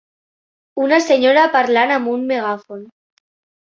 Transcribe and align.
Una 0.85 0.99
senyora 1.09 1.45
parlant 1.59 1.97
amb 2.01 2.13
un 2.17 2.27
megàfon. 2.35 2.85